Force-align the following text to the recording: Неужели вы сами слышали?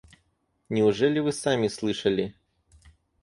Неужели 0.69 1.19
вы 1.19 1.31
сами 1.31 1.67
слышали? 1.67 2.33